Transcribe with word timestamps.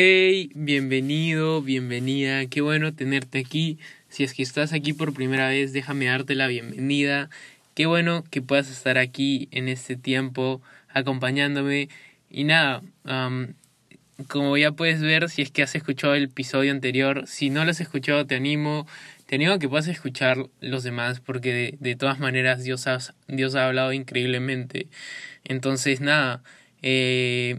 Hey, 0.00 0.52
bienvenido, 0.54 1.60
bienvenida, 1.60 2.46
qué 2.46 2.60
bueno 2.60 2.94
tenerte 2.94 3.40
aquí. 3.40 3.80
Si 4.08 4.22
es 4.22 4.32
que 4.32 4.44
estás 4.44 4.72
aquí 4.72 4.92
por 4.92 5.12
primera 5.12 5.48
vez, 5.48 5.72
déjame 5.72 6.04
darte 6.04 6.36
la 6.36 6.46
bienvenida. 6.46 7.30
Qué 7.74 7.86
bueno 7.86 8.22
que 8.30 8.40
puedas 8.40 8.70
estar 8.70 8.96
aquí 8.96 9.48
en 9.50 9.66
este 9.66 9.96
tiempo 9.96 10.62
acompañándome. 10.88 11.88
Y 12.30 12.44
nada, 12.44 12.80
como 14.28 14.56
ya 14.56 14.70
puedes 14.70 15.00
ver, 15.00 15.28
si 15.30 15.42
es 15.42 15.50
que 15.50 15.64
has 15.64 15.74
escuchado 15.74 16.14
el 16.14 16.22
episodio 16.26 16.70
anterior, 16.70 17.26
si 17.26 17.50
no 17.50 17.64
lo 17.64 17.72
has 17.72 17.80
escuchado, 17.80 18.24
te 18.24 18.36
animo, 18.36 18.86
te 19.26 19.34
animo 19.34 19.54
a 19.54 19.58
que 19.58 19.68
puedas 19.68 19.88
escuchar 19.88 20.46
los 20.60 20.84
demás, 20.84 21.18
porque 21.18 21.76
de, 21.76 21.96
todas 21.96 22.20
maneras 22.20 22.62
Dios 22.62 22.86
ha, 22.86 22.98
Dios 23.26 23.56
ha 23.56 23.66
hablado 23.66 23.92
increíblemente. 23.92 24.86
Entonces, 25.42 26.00
nada, 26.00 26.44
eh, 26.82 27.58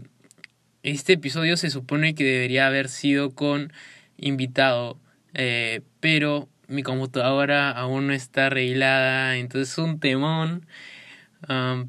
este 0.82 1.14
episodio 1.14 1.56
se 1.56 1.70
supone 1.70 2.14
que 2.14 2.24
debería 2.24 2.66
haber 2.66 2.88
sido 2.88 3.34
con 3.34 3.72
invitado, 4.16 4.98
eh, 5.34 5.82
pero 6.00 6.48
mi 6.68 6.82
computadora 6.82 7.70
aún 7.70 8.06
no 8.06 8.12
está 8.12 8.46
arreglada, 8.46 9.36
entonces 9.36 9.72
es 9.72 9.78
un 9.78 9.98
temón. 10.00 10.66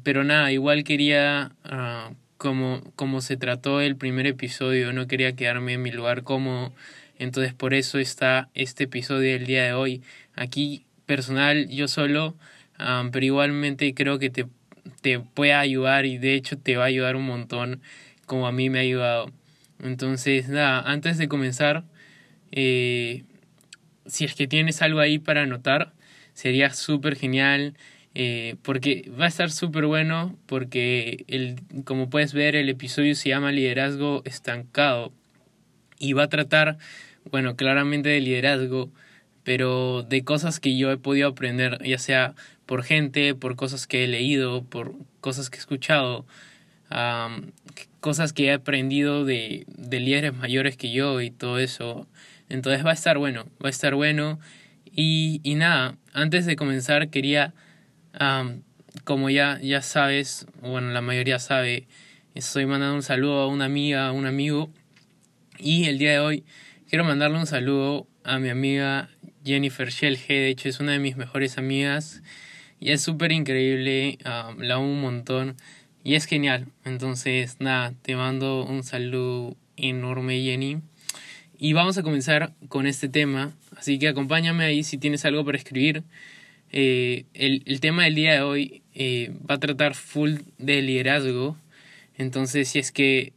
Pero 0.02 0.24
nada, 0.24 0.50
igual 0.50 0.82
quería, 0.82 1.52
uh, 1.64 2.14
como, 2.36 2.82
como 2.96 3.20
se 3.20 3.36
trató 3.36 3.80
el 3.80 3.96
primer 3.96 4.26
episodio, 4.26 4.92
no 4.92 5.06
quería 5.06 5.36
quedarme 5.36 5.74
en 5.74 5.82
mi 5.82 5.92
lugar 5.92 6.22
como, 6.24 6.74
entonces 7.18 7.54
por 7.54 7.74
eso 7.74 7.98
está 7.98 8.48
este 8.54 8.84
episodio 8.84 9.32
del 9.32 9.46
día 9.46 9.64
de 9.64 9.72
hoy. 9.74 10.02
Aquí 10.34 10.84
personal, 11.06 11.68
yo 11.68 11.86
solo, 11.86 12.34
pero 13.12 13.24
igualmente 13.24 13.94
creo 13.94 14.18
que 14.18 14.30
te, 14.30 14.46
te 15.02 15.20
puede 15.20 15.52
ayudar 15.52 16.06
y 16.06 16.18
de 16.18 16.34
hecho 16.34 16.58
te 16.58 16.76
va 16.76 16.84
a 16.84 16.86
ayudar 16.88 17.14
un 17.14 17.26
montón 17.26 17.80
como 18.32 18.46
a 18.46 18.52
mí 18.52 18.70
me 18.70 18.78
ha 18.78 18.80
ayudado. 18.80 19.30
Entonces, 19.78 20.48
nada, 20.48 20.80
antes 20.90 21.18
de 21.18 21.28
comenzar, 21.28 21.84
eh, 22.50 23.24
si 24.06 24.24
es 24.24 24.34
que 24.34 24.46
tienes 24.46 24.80
algo 24.80 25.00
ahí 25.00 25.18
para 25.18 25.42
anotar, 25.42 25.92
sería 26.32 26.70
súper 26.72 27.14
genial. 27.16 27.74
Eh, 28.14 28.56
porque 28.62 29.10
va 29.20 29.26
a 29.26 29.28
estar 29.28 29.50
súper 29.50 29.84
bueno 29.84 30.38
porque 30.46 31.24
el, 31.28 31.56
como 31.84 32.08
puedes 32.08 32.32
ver 32.34 32.56
el 32.56 32.68
episodio 32.70 33.14
se 33.14 33.30
llama 33.30 33.52
liderazgo 33.52 34.22
estancado 34.26 35.12
y 35.98 36.12
va 36.12 36.24
a 36.24 36.28
tratar 36.28 36.76
bueno 37.30 37.56
claramente 37.56 38.10
de 38.10 38.20
liderazgo 38.20 38.92
pero 39.44 40.02
de 40.02 40.24
cosas 40.24 40.60
que 40.60 40.76
yo 40.76 40.92
he 40.92 40.98
podido 40.98 41.26
aprender 41.26 41.78
ya 41.82 41.96
sea 41.96 42.34
por 42.66 42.82
gente 42.82 43.34
por 43.34 43.56
cosas 43.56 43.86
que 43.86 44.04
he 44.04 44.08
leído 44.08 44.62
por 44.62 44.94
cosas 45.22 45.48
que 45.48 45.56
he 45.56 45.60
escuchado 45.60 46.26
cosas 48.00 48.32
que 48.32 48.46
he 48.46 48.52
aprendido 48.52 49.24
de, 49.24 49.64
de 49.68 50.00
líderes 50.00 50.34
mayores 50.34 50.76
que 50.76 50.90
yo 50.90 51.20
y 51.20 51.30
todo 51.30 51.58
eso. 51.58 52.06
Entonces 52.48 52.84
va 52.84 52.90
a 52.90 52.94
estar 52.94 53.16
bueno, 53.18 53.46
va 53.64 53.68
a 53.68 53.70
estar 53.70 53.94
bueno. 53.94 54.38
Y, 54.94 55.40
y 55.42 55.54
nada, 55.54 55.96
antes 56.12 56.44
de 56.44 56.56
comenzar 56.56 57.08
quería, 57.08 57.54
como 59.04 59.30
ya, 59.30 59.58
ya 59.62 59.80
sabes, 59.80 60.46
bueno, 60.60 60.90
la 60.90 61.00
mayoría 61.00 61.38
sabe, 61.38 61.86
estoy 62.34 62.66
mandando 62.66 62.96
un 62.96 63.02
saludo 63.02 63.40
a 63.40 63.46
una 63.46 63.64
amiga, 63.64 64.08
a 64.08 64.12
un 64.12 64.26
amigo. 64.26 64.70
Y 65.58 65.84
el 65.84 65.98
día 65.98 66.12
de 66.12 66.18
hoy 66.18 66.44
quiero 66.90 67.04
mandarle 67.04 67.38
un 67.38 67.46
saludo 67.46 68.06
a 68.24 68.38
mi 68.38 68.50
amiga 68.50 69.08
Jennifer 69.44 69.90
Shelge, 69.90 70.34
de 70.34 70.48
hecho 70.50 70.68
es 70.68 70.78
una 70.80 70.92
de 70.92 70.98
mis 70.98 71.16
mejores 71.16 71.56
amigas. 71.56 72.22
Y 72.78 72.90
es 72.90 73.00
súper 73.00 73.32
increíble, 73.32 74.18
la 74.24 74.74
amo 74.74 74.92
un 74.92 75.00
montón. 75.00 75.56
Y 76.04 76.14
es 76.14 76.26
genial. 76.26 76.66
Entonces, 76.84 77.56
nada, 77.60 77.94
te 78.02 78.16
mando 78.16 78.64
un 78.64 78.82
saludo 78.82 79.56
enorme, 79.76 80.42
Jenny. 80.42 80.78
Y 81.58 81.74
vamos 81.74 81.96
a 81.96 82.02
comenzar 82.02 82.52
con 82.68 82.86
este 82.86 83.08
tema. 83.08 83.52
Así 83.76 83.98
que 83.98 84.08
acompáñame 84.08 84.64
ahí 84.64 84.82
si 84.82 84.98
tienes 84.98 85.24
algo 85.24 85.44
para 85.44 85.58
escribir. 85.58 86.02
Eh, 86.72 87.26
el, 87.34 87.62
el, 87.66 87.80
tema 87.80 88.04
del 88.04 88.14
día 88.14 88.32
de 88.32 88.40
hoy 88.40 88.82
eh, 88.94 89.32
va 89.48 89.56
a 89.56 89.60
tratar 89.60 89.94
full 89.94 90.38
de 90.58 90.82
liderazgo. 90.82 91.56
Entonces, 92.16 92.68
si 92.68 92.78
es 92.80 92.90
que 92.90 93.32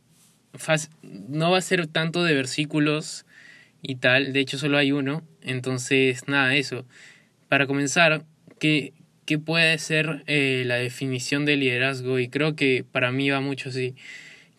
no 1.30 1.52
va 1.52 1.58
a 1.58 1.62
ser 1.62 1.86
tanto 1.88 2.24
de 2.24 2.34
versículos 2.34 3.26
y 3.82 3.96
tal, 3.96 4.34
de 4.34 4.40
hecho 4.40 4.58
solo 4.58 4.78
hay 4.78 4.92
uno. 4.92 5.22
Entonces, 5.42 6.28
nada, 6.28 6.56
eso. 6.56 6.86
Para 7.48 7.68
comenzar, 7.68 8.26
¿qué, 8.60 8.94
qué 9.26 9.40
puede 9.40 9.78
ser 9.78 10.24
eh, 10.28 10.64
la 10.66 10.76
definición 10.76 11.46
de 11.46 11.58
liderazgo 11.58 12.20
y 12.20 12.30
creo 12.30 12.56
que 12.56 12.86
para 12.90 13.12
mí 13.12 13.30
va 13.30 13.42
mucho 13.42 13.70
así, 13.70 13.96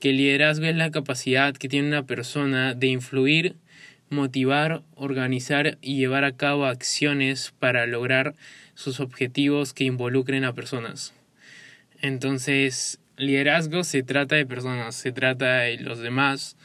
que 0.00 0.10
el 0.10 0.18
liderazgo 0.18 0.66
es 0.66 0.76
la 0.76 0.90
capacidad 0.90 1.54
que 1.54 1.68
tiene 1.68 1.88
una 1.88 2.04
persona 2.04 2.74
de 2.74 2.88
influir, 2.88 3.56
motivar, 4.10 4.82
organizar 4.94 5.78
y 5.80 5.96
llevar 5.96 6.24
a 6.24 6.36
cabo 6.36 6.66
acciones 6.66 7.54
para 7.58 7.86
lograr 7.86 8.34
sus 8.74 9.00
objetivos 9.00 9.72
que 9.72 9.84
involucren 9.84 10.44
a 10.44 10.52
personas. 10.52 11.14
Entonces, 12.02 13.00
liderazgo 13.16 13.84
se 13.84 14.02
trata 14.02 14.36
de 14.36 14.46
personas, 14.46 14.94
se 14.94 15.12
trata 15.12 15.60
de 15.60 15.78
los 15.78 15.98
demás, 15.98 16.56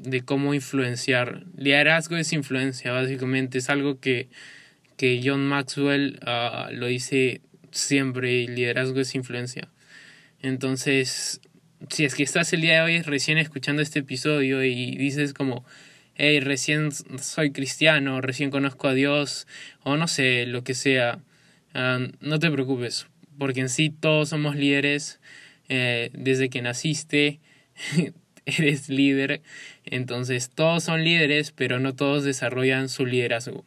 de 0.00 0.22
cómo 0.22 0.54
influenciar. 0.54 1.42
Liderazgo 1.56 2.16
es 2.16 2.32
influencia, 2.32 2.92
básicamente, 2.92 3.58
es 3.58 3.68
algo 3.68 3.98
que 3.98 4.28
que 4.96 5.20
John 5.24 5.46
Maxwell 5.46 6.18
ah, 6.22 6.68
lo 6.72 6.86
dice 6.86 7.40
siempre, 7.70 8.46
liderazgo 8.48 9.00
es 9.00 9.14
influencia. 9.14 9.68
Entonces, 10.40 11.40
si 11.88 12.04
es 12.04 12.14
que 12.14 12.22
estás 12.22 12.52
el 12.52 12.62
día 12.62 12.74
de 12.74 12.80
hoy 12.80 13.02
recién 13.02 13.38
escuchando 13.38 13.82
este 13.82 14.00
episodio 14.00 14.64
y 14.64 14.96
dices 14.96 15.34
como, 15.34 15.64
hey, 16.16 16.40
recién 16.40 16.90
soy 16.92 17.52
cristiano, 17.52 18.20
recién 18.20 18.50
conozco 18.50 18.88
a 18.88 18.94
Dios, 18.94 19.46
o 19.82 19.96
no 19.96 20.08
sé, 20.08 20.46
lo 20.46 20.64
que 20.64 20.74
sea, 20.74 21.20
ah, 21.74 21.98
no 22.20 22.38
te 22.38 22.50
preocupes, 22.50 23.06
porque 23.38 23.60
en 23.60 23.68
sí 23.68 23.90
todos 23.90 24.30
somos 24.30 24.56
líderes, 24.56 25.20
eh, 25.68 26.10
desde 26.12 26.48
que 26.48 26.62
naciste 26.62 27.40
eres 28.46 28.88
líder, 28.88 29.42
entonces 29.84 30.50
todos 30.50 30.84
son 30.84 31.04
líderes, 31.04 31.52
pero 31.52 31.80
no 31.80 31.94
todos 31.94 32.24
desarrollan 32.24 32.88
su 32.88 33.04
liderazgo. 33.04 33.64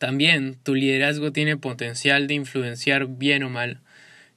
También 0.00 0.56
tu 0.62 0.74
liderazgo 0.74 1.30
tiene 1.30 1.58
potencial 1.58 2.26
de 2.26 2.32
influenciar 2.32 3.06
bien 3.06 3.42
o 3.42 3.50
mal. 3.50 3.80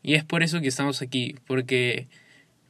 Y 0.03 0.15
es 0.15 0.25
por 0.25 0.43
eso 0.43 0.59
que 0.59 0.67
estamos 0.67 1.01
aquí, 1.01 1.37
porque 1.47 2.07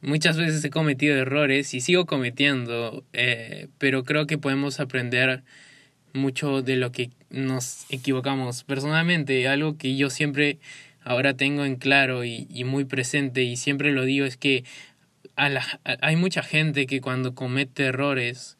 muchas 0.00 0.36
veces 0.36 0.64
he 0.64 0.70
cometido 0.70 1.16
errores 1.16 1.74
y 1.74 1.80
sigo 1.80 2.06
cometiendo, 2.06 3.02
eh, 3.12 3.66
pero 3.78 4.04
creo 4.04 4.28
que 4.28 4.38
podemos 4.38 4.78
aprender 4.78 5.42
mucho 6.12 6.62
de 6.62 6.76
lo 6.76 6.92
que 6.92 7.10
nos 7.30 7.84
equivocamos. 7.90 8.62
Personalmente, 8.62 9.48
algo 9.48 9.76
que 9.76 9.96
yo 9.96 10.08
siempre 10.08 10.58
ahora 11.02 11.34
tengo 11.34 11.64
en 11.64 11.74
claro 11.74 12.24
y, 12.24 12.46
muy 12.64 12.84
presente 12.84 13.42
y 13.42 13.56
siempre 13.56 13.90
lo 13.90 14.04
digo 14.04 14.24
es 14.24 14.36
que 14.36 14.62
hay 15.34 16.14
mucha 16.14 16.44
gente 16.44 16.86
que 16.86 17.00
cuando 17.00 17.34
comete 17.34 17.86
errores 17.86 18.56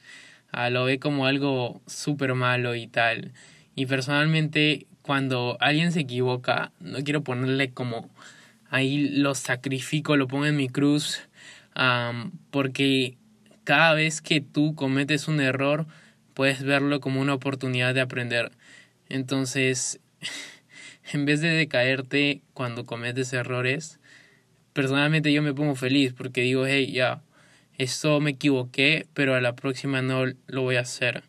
lo 0.73 0.87
ve 0.87 0.99
como 0.99 1.27
algo 1.27 1.81
súper 1.87 2.35
malo 2.35 2.75
y 2.75 2.89
tal. 2.89 3.33
Y 3.75 3.87
personalmente, 3.87 4.87
cuando 5.03 5.57
alguien 5.61 5.93
se 5.93 6.01
equivoca, 6.01 6.73
no 6.81 6.99
quiero 7.03 7.23
ponerle 7.23 7.73
como 7.73 8.11
ahí 8.71 9.09
lo 9.09 9.35
sacrifico, 9.35 10.17
lo 10.17 10.29
pongo 10.29 10.47
en 10.47 10.57
mi 10.57 10.69
cruz, 10.69 11.21
porque 12.51 13.17
cada 13.65 13.95
vez 13.95 14.21
que 14.21 14.41
tú 14.41 14.75
cometes 14.75 15.29
un 15.29 15.41
error, 15.41 15.87
puedes 16.35 16.63
verlo 16.63 17.01
como 17.01 17.21
una 17.21 17.35
oportunidad 17.35 17.95
de 17.95 18.01
aprender. 18.01 18.53
Entonces, 19.09 20.01
en 21.13 21.25
vez 21.25 21.41
de 21.41 21.49
decaerte 21.49 22.43
cuando 22.53 22.85
cometes 22.85 23.33
errores, 23.33 24.01
personalmente 24.73 25.33
yo 25.33 25.43
me 25.43 25.55
pongo 25.55 25.75
feliz 25.75 26.13
porque 26.13 26.43
digo, 26.43 26.67
hey, 26.67 26.93
ya, 26.93 27.23
esto 27.79 28.21
me 28.21 28.33
equivoqué, 28.33 29.07
pero 29.15 29.35
a 29.35 29.41
la 29.41 29.57
próxima 29.57 30.03
no 30.03 30.25
lo 30.47 30.63
voy 30.63 30.77
a 30.77 30.81
hacer. 30.81 31.25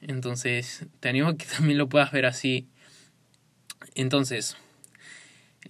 Entonces, 0.00 0.86
te 1.00 1.08
animo 1.08 1.28
a 1.28 1.36
que 1.36 1.46
también 1.56 1.78
lo 1.78 1.88
puedas 1.88 2.12
ver 2.12 2.26
así. 2.26 2.68
Entonces, 3.94 4.56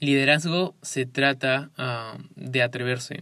liderazgo 0.00 0.74
se 0.82 1.06
trata 1.06 1.70
ah, 1.76 2.18
de 2.36 2.62
atreverse. 2.62 3.20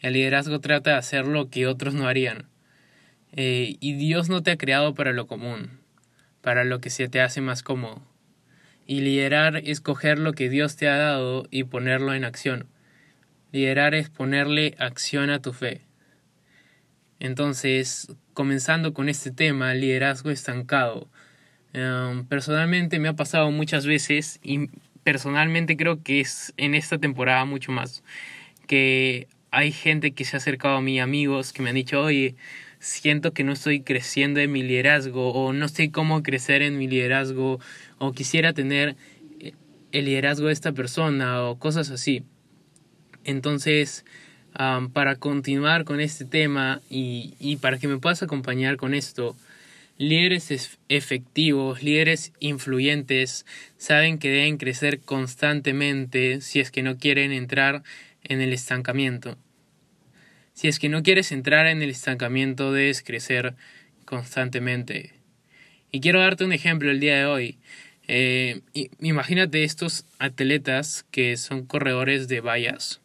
El 0.00 0.14
liderazgo 0.14 0.60
trata 0.60 0.92
de 0.92 0.96
hacer 0.96 1.26
lo 1.26 1.50
que 1.50 1.66
otros 1.66 1.94
no 1.94 2.08
harían. 2.08 2.48
Eh, 3.32 3.76
y 3.80 3.94
Dios 3.94 4.28
no 4.28 4.42
te 4.42 4.50
ha 4.50 4.56
creado 4.56 4.94
para 4.94 5.12
lo 5.12 5.26
común, 5.26 5.80
para 6.40 6.64
lo 6.64 6.80
que 6.80 6.90
se 6.90 7.08
te 7.08 7.20
hace 7.20 7.40
más 7.40 7.62
cómodo. 7.62 8.02
Y 8.86 9.02
liderar 9.02 9.58
es 9.58 9.80
coger 9.80 10.18
lo 10.18 10.32
que 10.32 10.48
Dios 10.48 10.76
te 10.76 10.88
ha 10.88 10.96
dado 10.96 11.46
y 11.50 11.64
ponerlo 11.64 12.14
en 12.14 12.24
acción. 12.24 12.66
Liderar 13.52 13.94
es 13.94 14.08
ponerle 14.10 14.74
acción 14.78 15.30
a 15.30 15.40
tu 15.40 15.52
fe. 15.52 15.82
Entonces, 17.20 18.08
comenzando 18.34 18.92
con 18.92 19.08
este 19.08 19.30
tema, 19.30 19.74
liderazgo 19.74 20.30
estancado. 20.30 21.08
Em, 21.72 22.24
personalmente 22.26 22.98
me 22.98 23.08
ha 23.08 23.14
pasado 23.14 23.50
muchas 23.52 23.86
veces 23.86 24.40
y 24.42 24.68
personalmente 25.04 25.76
creo 25.76 26.02
que 26.02 26.20
es 26.20 26.52
en 26.56 26.74
esta 26.74 26.98
temporada 26.98 27.44
mucho 27.44 27.70
más 27.70 28.02
que 28.70 29.26
hay 29.50 29.72
gente 29.72 30.12
que 30.12 30.24
se 30.24 30.36
ha 30.36 30.38
acercado 30.38 30.76
a 30.76 30.80
mí, 30.80 31.00
amigos, 31.00 31.52
que 31.52 31.60
me 31.60 31.70
han 31.70 31.74
dicho, 31.74 32.00
oye, 32.00 32.36
siento 32.78 33.32
que 33.32 33.42
no 33.42 33.50
estoy 33.50 33.80
creciendo 33.80 34.38
en 34.38 34.52
mi 34.52 34.62
liderazgo 34.62 35.32
o 35.32 35.52
no 35.52 35.66
sé 35.66 35.90
cómo 35.90 36.22
crecer 36.22 36.62
en 36.62 36.78
mi 36.78 36.86
liderazgo 36.86 37.58
o 37.98 38.12
quisiera 38.12 38.52
tener 38.52 38.94
el 39.90 40.04
liderazgo 40.04 40.46
de 40.46 40.52
esta 40.52 40.70
persona 40.70 41.42
o 41.42 41.58
cosas 41.58 41.90
así. 41.90 42.22
Entonces, 43.24 44.04
para 44.92 45.16
continuar 45.16 45.84
con 45.84 46.00
este 46.00 46.24
tema 46.24 46.80
y, 46.90 47.34
y 47.38 47.56
para 47.56 47.78
que 47.78 47.88
me 47.88 47.98
puedas 47.98 48.22
acompañar 48.22 48.76
con 48.76 48.94
esto, 48.94 49.36
líderes 50.00 50.78
efectivos, 50.88 51.82
líderes 51.82 52.32
influyentes, 52.40 53.44
saben 53.76 54.18
que 54.18 54.30
deben 54.30 54.56
crecer 54.56 55.00
constantemente 55.00 56.40
si 56.40 56.58
es 56.58 56.70
que 56.70 56.82
no 56.82 56.96
quieren 56.96 57.32
entrar 57.32 57.82
en 58.24 58.40
el 58.40 58.52
estancamiento. 58.52 59.36
Si 60.54 60.68
es 60.68 60.78
que 60.78 60.88
no 60.88 61.02
quieres 61.02 61.32
entrar 61.32 61.66
en 61.66 61.82
el 61.82 61.90
estancamiento, 61.90 62.72
debes 62.72 63.02
crecer 63.02 63.54
constantemente. 64.04 65.12
Y 65.92 66.00
quiero 66.00 66.20
darte 66.20 66.44
un 66.44 66.52
ejemplo 66.52 66.90
el 66.90 67.00
día 67.00 67.16
de 67.16 67.26
hoy. 67.26 67.58
Eh, 68.08 68.60
imagínate 69.00 69.64
estos 69.64 70.06
atletas 70.18 71.04
que 71.10 71.36
son 71.36 71.66
corredores 71.66 72.26
de 72.28 72.40
vallas. 72.40 73.00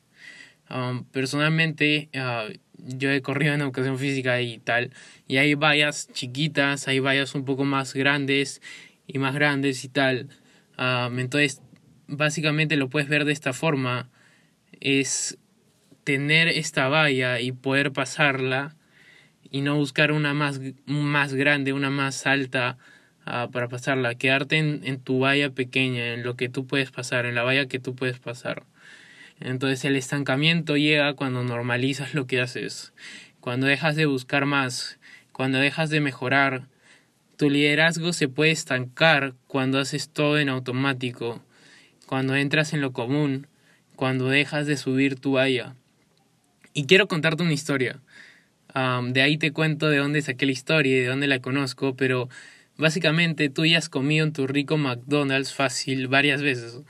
Personalmente, 1.11 2.09
uh, 2.15 2.53
yo 2.77 3.11
he 3.11 3.21
corrido 3.21 3.53
en 3.53 3.61
educación 3.61 3.97
física 3.97 4.41
y 4.41 4.57
tal, 4.59 4.91
y 5.27 5.37
hay 5.37 5.55
vallas 5.55 6.09
chiquitas, 6.11 6.87
hay 6.87 6.99
vallas 6.99 7.35
un 7.35 7.45
poco 7.45 7.65
más 7.65 7.93
grandes 7.93 8.61
y 9.07 9.19
más 9.19 9.35
grandes 9.35 9.83
y 9.83 9.89
tal. 9.89 10.29
Entonces, 10.77 11.61
básicamente 12.07 12.75
lo 12.75 12.89
puedes 12.89 13.07
ver 13.07 13.25
de 13.25 13.33
esta 13.33 13.53
forma, 13.53 14.09
es 14.81 15.37
tener 16.03 16.47
esta 16.47 16.87
valla 16.89 17.39
y 17.39 17.51
poder 17.51 17.93
pasarla 17.93 18.75
y 19.49 19.61
no 19.61 19.75
buscar 19.75 20.11
una 20.11 20.33
más, 20.33 20.59
más 20.85 21.33
grande, 21.33 21.73
una 21.73 21.89
más 21.89 22.27
alta 22.27 22.77
Ah, 23.27 23.49
para 23.51 23.67
pasarla, 23.67 24.13
quedarte 24.15 24.57
en, 24.57 24.81
en 24.83 24.99
tu 24.99 25.19
valla 25.19 25.49
pequeña, 25.49 26.13
en 26.13 26.21
lo 26.23 26.35
que 26.35 26.47
tú 26.47 26.67
puedes 26.67 26.91
pasar, 26.91 27.25
en 27.25 27.33
la 27.33 27.41
valla 27.41 27.67
que 27.67 27.79
tú 27.79 27.95
puedes 27.95 28.19
pasar. 28.19 28.65
Entonces 29.39 29.83
el 29.85 29.95
estancamiento 29.95 30.77
llega 30.77 31.13
cuando 31.13 31.43
normalizas 31.43 32.13
lo 32.13 32.25
que 32.27 32.41
haces, 32.41 32.93
cuando 33.39 33.67
dejas 33.67 33.95
de 33.95 34.05
buscar 34.05 34.45
más, 34.45 34.99
cuando 35.31 35.59
dejas 35.59 35.89
de 35.89 36.01
mejorar. 36.01 36.67
Tu 37.37 37.49
liderazgo 37.49 38.13
se 38.13 38.27
puede 38.27 38.51
estancar 38.51 39.33
cuando 39.47 39.79
haces 39.79 40.09
todo 40.09 40.39
en 40.39 40.49
automático, 40.49 41.43
cuando 42.05 42.35
entras 42.35 42.73
en 42.73 42.81
lo 42.81 42.93
común, 42.93 43.47
cuando 43.95 44.29
dejas 44.29 44.67
de 44.67 44.77
subir 44.77 45.19
tu 45.19 45.33
valla. 45.33 45.75
Y 46.73 46.85
quiero 46.85 47.07
contarte 47.07 47.43
una 47.43 47.53
historia. 47.53 47.99
de 48.73 49.21
ahí 49.21 49.37
te 49.37 49.51
cuento 49.51 49.89
de 49.89 49.97
dónde 49.97 50.21
saqué 50.21 50.45
la 50.45 50.51
historia 50.51 50.97
y 50.97 50.99
de 51.01 51.07
dónde 51.07 51.27
la 51.27 51.39
conozco, 51.39 51.95
pero 51.95 52.29
Básicamente 52.77 53.49
tú 53.49 53.65
ya 53.65 53.77
has 53.77 53.87
comido 53.87 54.25
en 54.25 54.33
tu 54.33 54.47
rico 54.47 54.77
McDonald's 54.77 55.53
fácil 55.53 56.07
varias 56.09 56.41
veces. 56.41 56.81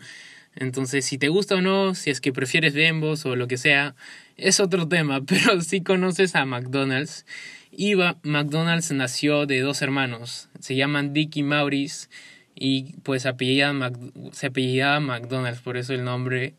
Entonces, 0.55 1.05
si 1.05 1.17
te 1.17 1.27
gusta 1.27 1.55
o 1.55 1.61
no, 1.61 1.95
si 1.95 2.09
es 2.09 2.21
que 2.21 2.31
prefieres 2.31 2.73
Bembos 2.73 3.25
o 3.25 3.35
lo 3.35 3.47
que 3.47 3.57
sea, 3.57 3.95
es 4.37 4.59
otro 4.59 4.87
tema, 4.87 5.21
pero 5.25 5.61
si 5.61 5.81
conoces 5.81 6.35
a 6.35 6.45
McDonald's. 6.45 7.25
Y 7.71 7.95
McDonald's 8.23 8.91
nació 8.91 9.45
de 9.45 9.59
dos 9.59 9.81
hermanos, 9.81 10.47
se 10.59 10.75
llaman 10.75 11.11
Dick 11.11 11.35
y 11.35 11.43
Maurice, 11.43 12.07
y 12.55 12.93
pues 13.03 13.23
se 13.23 13.29
apellidaba 13.29 14.99
McDonald's, 15.01 15.59
por 15.59 15.75
eso 15.75 15.93
el 15.93 16.05
nombre. 16.05 16.55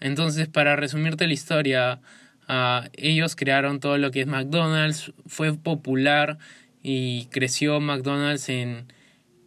Entonces, 0.00 0.48
para 0.48 0.76
resumirte 0.76 1.26
la 1.26 1.32
historia, 1.32 2.00
ah, 2.46 2.88
ellos 2.92 3.36
crearon 3.36 3.80
todo 3.80 3.96
lo 3.96 4.10
que 4.10 4.20
es 4.20 4.26
McDonald's, 4.26 5.12
fue 5.26 5.56
popular 5.56 6.36
y 6.82 7.26
creció 7.26 7.80
McDonald's 7.80 8.50
en, 8.50 8.86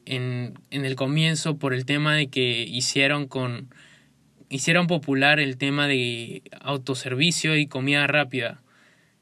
en, 0.05 0.53
en 0.71 0.85
el 0.85 0.95
comienzo 0.95 1.57
por 1.57 1.73
el 1.73 1.85
tema 1.85 2.15
de 2.15 2.27
que 2.27 2.63
hicieron 2.63 3.27
con 3.27 3.69
hicieron 4.53 4.85
popular 4.85 5.39
el 5.39 5.57
tema 5.57 5.87
de 5.87 6.43
autoservicio 6.61 7.57
y 7.57 7.65
comida 7.65 8.05
rápida. 8.05 8.61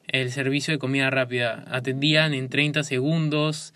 El 0.07 0.29
servicio 0.31 0.73
de 0.73 0.79
comida 0.79 1.09
rápida. 1.09 1.63
Atendían 1.71 2.33
en 2.33 2.49
30 2.49 2.83
segundos 2.83 3.73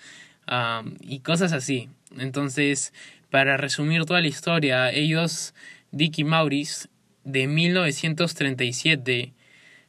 y 1.00 1.20
cosas 1.20 1.54
así. 1.54 1.88
Entonces, 2.18 2.92
para 3.30 3.56
resumir 3.56 4.04
toda 4.04 4.20
la 4.20 4.28
historia, 4.28 4.92
ellos, 4.92 5.54
Dick 5.92 6.20
y 6.20 6.26
Maurice, 6.26 6.90
de 7.24 7.48
1937 7.48 9.32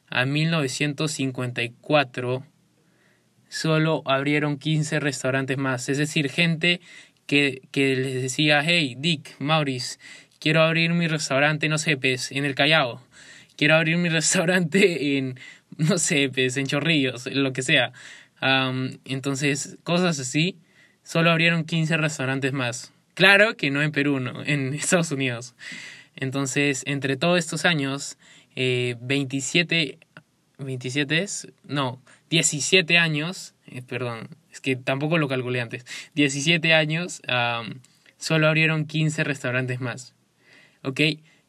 a 0.09 0.25
1954, 0.25 2.45
solo 3.49 4.03
abrieron 4.05 4.57
15 4.57 5.01
restaurantes 5.01 5.57
más. 5.57 5.89
Es 5.89 5.97
decir, 5.97 6.29
gente 6.29 6.79
que, 7.27 7.61
que 7.71 7.95
les 7.95 8.23
decía, 8.23 8.63
hey, 8.65 8.95
Dick, 8.97 9.35
Maurice, 9.39 9.99
quiero 10.39 10.63
abrir 10.63 10.91
mi 10.93 11.07
restaurante, 11.07 11.69
no 11.69 11.77
sé, 11.77 11.97
pues, 11.97 12.31
en 12.31 12.45
el 12.45 12.55
Callao. 12.55 13.01
Quiero 13.55 13.75
abrir 13.75 13.97
mi 13.97 14.09
restaurante 14.19 15.17
en, 15.17 15.39
no 15.77 15.99
sé, 15.99 16.29
pues, 16.33 16.57
en 16.57 16.65
Chorrillos, 16.65 17.27
lo 17.27 17.53
que 17.53 17.61
sea. 17.61 17.91
entonces, 19.05 19.77
cosas 19.83 20.19
así. 20.19 20.57
Solo 21.03 21.31
abrieron 21.31 21.63
15 21.63 21.95
restaurantes 21.97 22.51
más. 22.51 22.91
Claro 23.13 23.55
que 23.55 23.71
no 23.71 23.81
en 23.81 23.91
Perú, 23.91 24.19
no, 24.19 24.43
en 24.43 24.73
Estados 24.73 25.11
Unidos. 25.11 25.55
Entonces, 26.15 26.83
entre 26.85 27.15
todos 27.15 27.39
estos 27.39 27.65
años, 27.65 28.17
eh, 28.55 28.95
27, 29.01 29.99
27 30.57 31.21
es, 31.21 31.47
no, 31.63 32.01
17 32.29 32.97
años, 32.97 33.53
eh, 33.67 33.81
perdón, 33.81 34.29
es 34.51 34.59
que 34.59 34.75
tampoco 34.75 35.17
lo 35.17 35.27
calculé 35.27 35.61
antes, 35.61 35.85
17 36.15 36.73
años, 36.73 37.21
solo 38.17 38.47
abrieron 38.47 38.85
15 38.85 39.23
restaurantes 39.23 39.79
más. 39.79 40.13
¿Ok? 40.83 41.01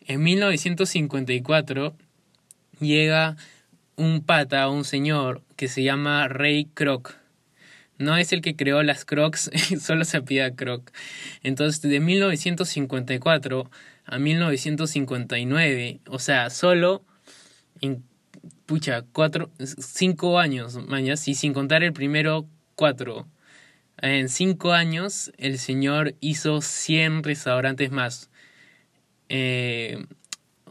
En 0.06 0.22
1954 0.22 1.94
llega 2.80 3.36
un 3.96 4.22
pata, 4.22 4.68
un 4.68 4.84
señor 4.84 5.42
que 5.56 5.68
se 5.68 5.82
llama 5.82 6.28
Ray 6.28 6.66
Kroc. 6.74 7.14
No 7.98 8.16
es 8.16 8.32
el 8.32 8.42
que 8.42 8.54
creó 8.54 8.82
las 8.82 9.04
Crocs, 9.04 9.50
solo 9.80 10.04
se 10.04 10.22
pida 10.22 10.54
Croc. 10.54 10.90
Entonces, 11.42 11.82
de 11.82 11.98
1954 12.00 13.70
a 14.04 14.18
1959, 14.18 16.00
o 16.06 16.18
sea, 16.18 16.48
solo 16.50 17.02
en 17.80 18.04
pucha, 18.66 19.02
cuatro, 19.12 19.50
cinco 19.58 20.38
años, 20.38 20.76
mañas, 20.86 21.26
y 21.28 21.34
sin 21.34 21.52
contar 21.52 21.82
el 21.82 21.92
primero, 21.92 22.46
cuatro. 22.74 23.26
En 24.00 24.28
cinco 24.28 24.72
años, 24.72 25.32
el 25.38 25.58
señor 25.58 26.14
hizo 26.20 26.60
100 26.60 27.24
restaurantes 27.24 27.90
más. 27.90 28.30
Eh, 29.28 30.04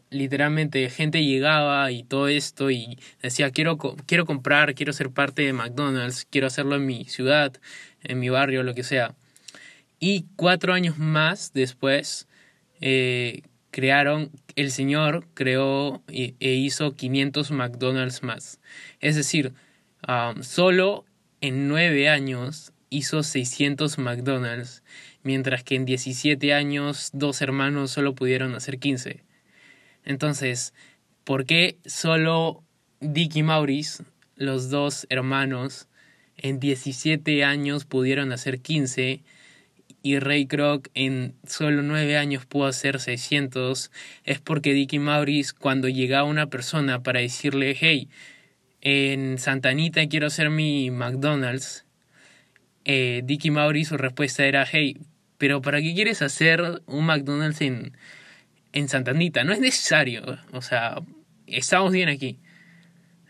literalmente, 0.10 0.90
gente 0.90 1.24
llegaba 1.24 1.92
y 1.92 2.04
todo 2.04 2.28
esto 2.28 2.72
y 2.72 3.00
decía, 3.22 3.52
quiero, 3.52 3.78
quiero 3.78 4.26
comprar, 4.26 4.76
quiero 4.76 4.94
ser 4.94 5.12
parte 5.12 5.42
de 5.42 5.54
McDonald's, 5.54 6.26
quiero 6.30 6.48
hacerlo 6.48 6.76
en 6.76 6.86
mi 6.86 7.06
ciudad, 7.06 7.54
en 8.04 8.20
mi 8.20 8.30
barrio, 8.30 8.64
lo 8.64 8.74
que 8.74 8.84
sea. 8.84 9.16
Y 10.00 10.26
cuatro 10.36 10.74
años 10.74 10.98
más 10.98 11.54
después, 11.54 12.28
eh, 12.82 13.42
crearon, 13.72 14.32
el 14.56 14.72
señor 14.72 15.28
creó 15.34 16.02
e, 16.08 16.34
hizo 16.40 16.96
500 16.96 17.52
McDonald's 17.52 18.24
más. 18.24 18.60
Es 19.00 19.16
decir, 19.16 19.54
um, 20.08 20.44
solo 20.44 21.06
en 21.42 21.68
9 21.68 22.10
años 22.10 22.74
hizo 22.90 23.24
600 23.24 23.98
McDonald's, 23.98 24.84
mientras 25.24 25.64
que 25.64 25.76
en 25.76 25.86
17 25.86 26.54
años 26.54 27.10
dos 27.14 27.42
hermanos 27.42 27.92
solo 27.92 28.16
pudieron 28.16 28.56
hacer 28.56 28.80
15. 28.80 29.24
Entonces, 30.06 30.74
¿por 31.24 31.46
qué 31.46 31.78
solo 31.86 32.64
Dick 33.00 33.36
y 33.36 33.44
Maurice, 33.44 34.04
los 34.36 34.70
dos 34.70 35.06
hermanos, 35.10 35.88
en 36.38 36.60
17 36.60 37.44
años 37.44 37.86
pudieron 37.86 38.32
hacer 38.32 38.62
15 38.62 39.24
y 40.04 40.20
Ray 40.20 40.46
Kroc 40.46 40.90
en 40.94 41.36
solo 41.46 41.82
nueve 41.82 42.18
años 42.18 42.46
pudo 42.46 42.68
hacer 42.68 43.00
600 43.00 43.92
es 44.24 44.40
porque 44.40 44.74
Dicky 44.74 45.00
Maurice 45.00 45.54
cuando 45.58 45.90
llegaba 45.90 46.24
una 46.24 46.48
persona 46.48 47.04
para 47.04 47.20
decirle 47.20 47.76
hey 47.78 48.10
en 48.82 49.38
Santanita 49.38 50.08
quiero 50.08 50.28
hacer 50.28 50.50
mi 50.50 50.92
McDonald's 50.92 51.86
eh, 52.86 53.22
Dicky 53.26 53.52
Maurice 53.52 53.90
su 53.90 53.98
respuesta 53.98 54.46
era 54.46 54.66
hey 54.66 54.98
pero 55.38 55.62
¿para 55.62 55.82
qué 55.82 55.94
quieres 55.94 56.22
hacer 56.22 56.82
un 56.88 57.06
McDonald's 57.06 57.62
en, 57.62 57.96
en 58.74 58.90
Santanita? 58.90 59.44
No 59.44 59.54
es 59.54 59.60
necesario 59.60 60.40
o 60.52 60.62
sea 60.62 61.02
estamos 61.48 61.92
bien 61.92 62.10
aquí 62.10 62.40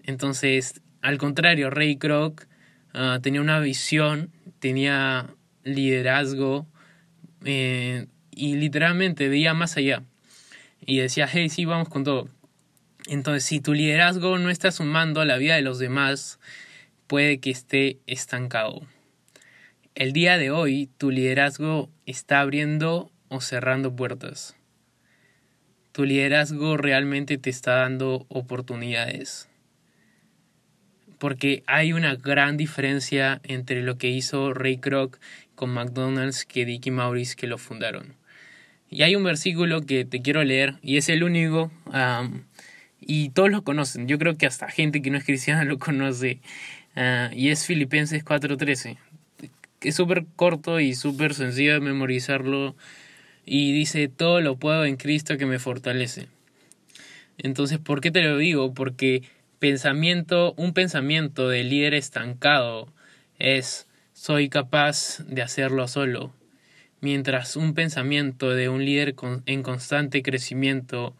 entonces 0.04 0.82
al 1.02 1.18
contrario 1.18 1.70
Ray 1.70 1.96
Kroc 1.98 2.46
ah, 2.94 3.20
tenía 3.22 3.42
una 3.42 3.60
visión 3.60 4.32
tenía 4.60 5.34
liderazgo 5.68 6.68
eh, 7.46 8.08
y 8.32 8.56
literalmente 8.56 9.30
veía 9.30 9.54
más 9.54 9.78
allá 9.78 10.04
y 10.86 11.00
decía, 11.00 11.28
hey, 11.32 11.50
sí, 11.50 11.66
vamos 11.66 11.90
con 11.90 12.04
todo. 12.04 12.30
Entonces, 13.08 13.44
si 13.44 13.62
tu 13.62 13.74
liderazgo 13.74 14.38
no 14.38 14.50
está 14.50 14.72
sumando 14.72 15.22
a 15.22 15.26
la 15.26 15.38
vida 15.38 15.56
de 15.56 15.62
los 15.62 15.80
demás, 15.80 16.40
puede 17.08 17.40
que 17.40 17.52
esté 17.52 18.00
estancado. 18.06 18.82
El 19.96 20.14
día 20.14 20.38
de 20.38 20.52
hoy 20.52 20.90
tu 20.98 21.10
liderazgo 21.10 21.90
está 22.06 22.42
abriendo 22.42 23.12
o 23.30 23.42
cerrando 23.42 23.96
puertas. 23.96 24.56
Tu 25.92 26.06
liderazgo 26.06 26.78
realmente 26.78 27.38
te 27.38 27.50
está 27.50 27.76
dando 27.78 28.26
oportunidades. 28.30 29.50
Porque 31.18 31.64
hay 31.66 31.94
una 31.94 32.16
gran 32.16 32.58
diferencia 32.58 33.42
entre 33.44 33.82
lo 33.82 33.98
que 33.98 34.10
hizo 34.10 34.54
Ray 34.54 34.78
Kroc 34.78 35.18
con 35.58 35.72
McDonald's 35.72 36.46
que 36.46 36.66
Dick 36.66 36.86
y 36.86 36.92
Maurice 36.92 37.36
que 37.36 37.48
lo 37.48 37.58
fundaron. 37.58 38.14
Y 38.90 39.02
hay 39.02 39.16
un 39.16 39.24
versículo 39.24 39.82
que 39.82 40.06
te 40.06 40.22
quiero 40.22 40.44
leer 40.44 40.76
y 40.82 40.98
es 40.98 41.10
el 41.10 41.24
único 41.24 41.72
y 43.02 43.30
todos 43.30 43.50
lo 43.50 43.64
conocen. 43.64 44.08
Yo 44.08 44.20
creo 44.20 44.38
que 44.38 44.46
hasta 44.46 44.70
gente 44.70 45.02
que 45.02 45.10
no 45.10 45.18
es 45.18 45.26
cristiana 45.26 45.66
lo 45.66 45.80
conoce 45.80 46.40
ah, 46.96 47.32
y 47.34 47.50
es 47.50 47.66
Filipenses 47.66 48.24
4:13. 48.24 48.98
Es 49.82 49.96
súper 49.96 50.26
corto 50.36 50.80
y 50.80 50.94
súper 50.94 51.34
sencillo 51.34 51.74
de 51.74 51.80
memorizarlo 51.80 52.76
y 53.46 53.74
dice 53.74 54.08
todo 54.08 54.40
lo 54.42 54.58
puedo 54.58 54.86
en 54.86 54.96
Cristo 54.96 55.38
que 55.38 55.48
me 55.48 55.58
fortalece. 55.58 56.28
Entonces, 57.40 57.80
¿por 57.80 58.00
qué 58.00 58.12
te 58.12 58.22
lo 58.22 58.38
digo? 58.38 58.74
Porque 58.74 59.24
pensamiento, 59.58 60.54
un 60.56 60.74
pensamiento 60.74 61.50
de 61.50 61.64
líder 61.64 61.96
estancado 61.96 62.94
es 63.40 63.87
soy 64.18 64.50
capaz 64.50 65.20
de 65.28 65.44
hacerlo 65.44 65.88
solo, 65.88 66.34
mientras 67.02 67.56
un 67.56 67.76
pensamiento 67.76 68.50
de 68.50 68.68
un 68.68 68.84
líder 68.84 69.14
en 69.46 69.62
constante 69.62 70.24
crecimiento 70.24 71.16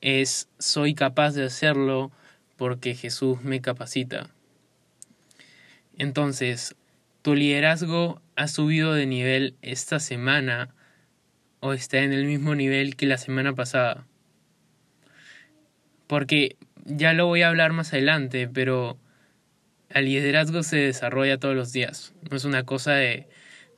es 0.00 0.48
soy 0.58 0.94
capaz 0.94 1.34
de 1.34 1.44
hacerlo 1.44 2.10
porque 2.56 2.96
Jesús 2.96 3.42
me 3.42 3.60
capacita. 3.60 4.28
Entonces, 5.98 6.74
tu 7.22 7.36
liderazgo 7.36 8.20
ha 8.34 8.48
subido 8.48 8.92
de 8.92 9.06
nivel 9.06 9.54
esta 9.62 10.00
semana 10.00 10.74
o 11.60 11.74
está 11.74 11.98
en 11.98 12.12
el 12.12 12.24
mismo 12.24 12.56
nivel 12.56 12.96
que 12.96 13.06
la 13.06 13.18
semana 13.18 13.54
pasada. 13.54 14.04
Porque 16.08 16.56
ya 16.86 17.12
lo 17.12 17.26
voy 17.26 17.42
a 17.42 17.48
hablar 17.48 17.72
más 17.72 17.92
adelante, 17.92 18.48
pero 18.48 18.98
el 19.90 20.04
liderazgo 20.06 20.62
se 20.62 20.76
desarrolla 20.76 21.38
todos 21.38 21.54
los 21.54 21.72
días. 21.72 22.14
No 22.30 22.36
es 22.36 22.44
una 22.44 22.64
cosa 22.64 22.92
de, 22.92 23.28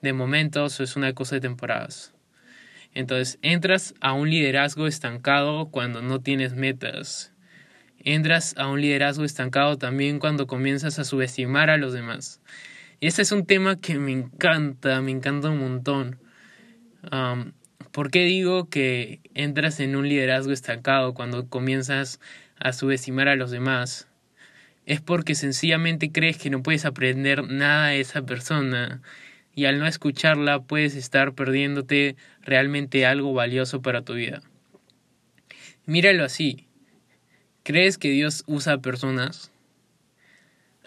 de 0.03 0.13
momentos 0.13 0.79
o 0.81 0.83
es 0.83 0.97
una 0.97 1.13
cosa 1.13 1.37
de 1.37 1.41
temporadas. 1.41 2.15
Entonces, 2.95 3.39
entras 3.43 3.95
a 4.01 4.13
un 4.13 4.31
liderazgo 4.31 4.87
estancado 4.87 5.71
cuando 5.71 6.03
no 6.03 6.21
tienes 6.21 6.55
metas. 6.55 7.33
Entras 7.99 8.55
a 8.57 8.69
un 8.69 8.81
liderazgo 8.81 9.25
estancado 9.25 9.77
también 9.77 10.19
cuando 10.19 10.47
comienzas 10.47 10.99
a 10.99 11.05
subestimar 11.05 11.71
a 11.71 11.77
los 11.77 11.93
demás. 11.93 12.41
Y 13.01 13.07
ese 13.07 13.23
es 13.23 13.33
un 13.33 13.47
tema 13.47 13.81
que 13.81 13.99
me 13.99 14.13
encanta, 14.13 15.01
me 15.03 15.11
encanta 15.11 15.51
un 15.51 15.59
montón. 15.59 16.19
¿Por 17.93 18.11
qué 18.11 18.25
digo 18.25 18.69
que 18.69 19.21
entras 19.35 19.81
en 19.81 19.97
un 19.97 20.09
liderazgo 20.09 20.53
estancado 20.53 21.15
cuando 21.15 21.49
comienzas 21.49 22.21
a 22.59 22.73
subestimar 22.73 23.29
a 23.29 23.37
los 23.37 23.51
demás? 23.51 24.08
Es 24.89 25.03
porque 25.03 25.35
sencillamente 25.35 26.11
crees 26.11 26.39
que 26.39 26.49
no 26.49 26.63
puedes 26.63 26.87
aprender 26.87 27.47
nada 27.47 27.89
de 27.89 28.01
esa 28.01 28.23
persona 28.23 29.03
y 29.55 29.67
al 29.67 29.79
no 29.79 29.87
escucharla 29.87 30.63
puedes 30.63 30.95
estar 30.95 31.35
perdiéndote 31.35 32.17
realmente 32.41 33.05
algo 33.05 33.35
valioso 33.35 33.83
para 33.83 34.01
tu 34.01 34.15
vida. 34.15 34.41
Míralo 35.85 36.25
así. 36.25 36.69
¿Crees 37.65 37.99
que 37.99 38.09
Dios 38.09 38.45
usa 38.47 38.79
personas? 38.79 39.53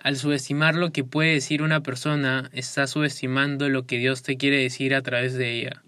Al 0.02 0.16
subestimar 0.16 0.74
lo 0.74 0.92
que 0.92 1.04
puede 1.04 1.34
decir 1.34 1.62
una 1.62 1.84
persona, 1.84 2.50
estás 2.54 2.90
subestimando 2.90 3.70
lo 3.70 3.86
que 3.86 4.00
Dios 4.00 4.24
te 4.24 4.36
quiere 4.36 4.58
decir 4.58 4.96
a 4.96 5.04
través 5.04 5.36
de 5.36 5.52
ella. 5.52 5.84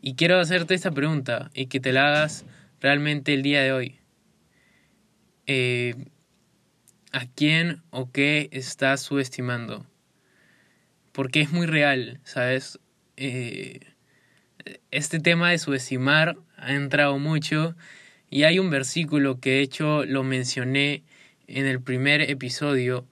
Y 0.00 0.14
quiero 0.14 0.40
hacerte 0.40 0.72
esta 0.72 0.90
pregunta 0.90 1.50
y 1.52 1.66
que 1.66 1.80
te 1.80 1.92
la 1.92 2.08
hagas 2.08 2.46
realmente 2.80 3.34
el 3.34 3.42
día 3.42 3.60
de 3.60 3.72
hoy. 3.72 3.98
Eh, 5.46 5.94
¿A 7.14 7.26
quién 7.34 7.82
o 7.90 8.10
qué 8.12 8.50
estás 8.52 9.00
subestimando? 9.00 9.86
porque 11.14 11.40
es 11.40 11.52
muy 11.52 11.66
real, 11.66 12.20
¿sabes? 12.24 12.80
Eh, 13.16 13.78
este 14.90 15.20
tema 15.20 15.50
de 15.50 15.58
subestimar 15.58 16.36
ha 16.56 16.74
entrado 16.74 17.18
mucho 17.20 17.76
y 18.30 18.42
hay 18.42 18.58
un 18.58 18.68
versículo 18.68 19.38
que 19.38 19.50
de 19.50 19.60
hecho 19.60 20.04
lo 20.04 20.24
mencioné 20.24 21.04
en 21.46 21.66
el 21.66 21.80
primer 21.80 22.20
episodio 22.22 23.06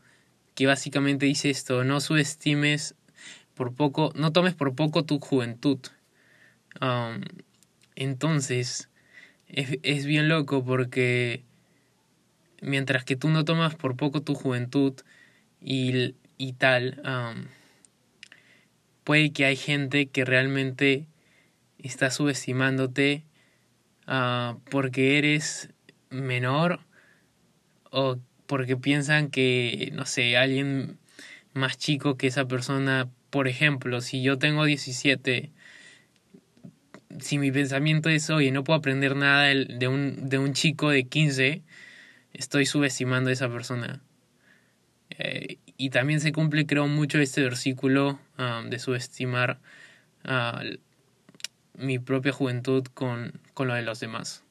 que 0.56 0.66
básicamente 0.66 1.26
dice 1.26 1.48
esto, 1.48 1.84
no 1.84 2.00
subestimes 2.00 2.96
por 3.54 3.72
poco, 3.72 4.12
no 4.16 4.32
tomes 4.32 4.54
por 4.54 4.74
poco 4.74 5.04
tu 5.04 5.20
juventud. 5.20 5.78
Um, 6.80 7.20
entonces, 7.94 8.88
es, 9.46 9.78
es, 9.84 10.06
bien 10.06 10.28
loco 10.28 10.64
porque 10.64 11.44
mientras 12.62 13.04
que 13.04 13.16
tú 13.16 13.28
no 13.28 13.44
tomas 13.44 13.74
por 13.74 13.96
poco 13.96 14.22
tu 14.22 14.34
juventud 14.34 14.94
y, 15.60 16.14
y 16.38 16.52
tal, 16.54 17.02
puede 19.04 19.32
que 19.32 19.44
hay 19.44 19.56
gente 19.56 20.06
que 20.06 20.24
realmente 20.24 21.06
está 21.78 22.10
subestimándote 22.10 23.24
uh, 24.06 24.58
porque 24.70 25.18
eres 25.18 25.70
menor 26.10 26.80
o 27.90 28.18
porque 28.46 28.76
piensan 28.76 29.30
que, 29.30 29.90
no 29.94 30.04
sé, 30.06 30.36
alguien 30.36 30.98
más 31.54 31.78
chico 31.78 32.16
que 32.16 32.26
esa 32.26 32.46
persona, 32.46 33.08
por 33.30 33.48
ejemplo, 33.48 34.00
si 34.00 34.22
yo 34.22 34.38
tengo 34.38 34.64
17, 34.64 35.50
si 37.18 37.38
mi 37.38 37.50
pensamiento 37.50 38.08
es, 38.08 38.28
oye, 38.30 38.50
no 38.50 38.64
puedo 38.64 38.78
aprender 38.78 39.16
nada 39.16 39.46
de 39.46 39.88
un, 39.88 40.28
de 40.28 40.38
un 40.38 40.52
chico 40.52 40.90
de 40.90 41.04
15, 41.04 41.62
estoy 42.32 42.66
subestimando 42.66 43.30
a 43.30 43.32
esa 43.32 43.48
persona. 43.48 44.00
Eh, 45.10 45.58
y 45.76 45.90
también 45.90 46.20
se 46.20 46.32
cumple, 46.32 46.66
creo, 46.66 46.86
mucho 46.86 47.18
este 47.18 47.42
versículo 47.42 48.18
um, 48.38 48.70
de 48.70 48.78
subestimar 48.78 49.58
uh, 50.24 50.76
mi 51.74 51.98
propia 51.98 52.32
juventud 52.32 52.86
con, 52.94 53.40
con 53.54 53.68
lo 53.68 53.74
de 53.74 53.82
los 53.82 54.00
demás. 54.00 54.44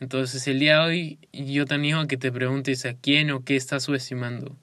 Entonces, 0.00 0.46
el 0.46 0.58
día 0.58 0.80
de 0.80 0.84
hoy 0.84 1.18
yo 1.32 1.64
te 1.64 1.74
animo 1.74 2.00
a 2.00 2.08
que 2.08 2.16
te 2.16 2.30
preguntes 2.30 2.84
a 2.84 2.94
quién 2.94 3.30
o 3.30 3.44
qué 3.44 3.56
estás 3.56 3.84
subestimando. 3.84 4.56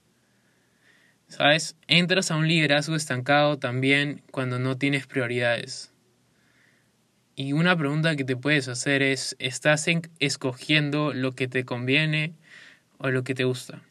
¿Sabes? 1.28 1.76
Entras 1.88 2.30
a 2.30 2.36
un 2.36 2.48
liderazgo 2.48 2.96
estancado 2.96 3.58
también 3.58 4.22
cuando 4.32 4.60
no 4.60 4.78
tienes 4.78 5.08
prioridades. 5.08 5.92
Y 7.36 7.52
una 7.52 7.78
pregunta 7.78 8.16
que 8.16 8.24
te 8.24 8.38
puedes 8.38 8.70
hacer 8.70 9.02
es, 9.02 9.36
¿estás 9.40 9.88
escogiendo 10.20 11.14
lo 11.14 11.34
que 11.34 11.50
te 11.50 11.66
conviene 11.66 12.34
o 12.98 13.10
lo 13.10 13.24
que 13.26 13.36
te 13.36 13.44
gusta? 13.44 13.82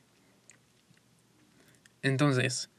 Entonces, 2.01 2.71